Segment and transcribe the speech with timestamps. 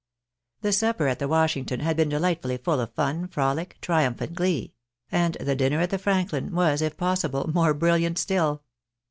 [0.61, 4.73] The supper at the Washington had been delightfully full of fun, frolic, triumph, and glee;
[5.11, 8.63] and the dinner at the FrankUn was, if possible, more brilUant still.